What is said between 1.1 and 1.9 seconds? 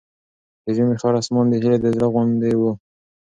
اسمان د هیلې د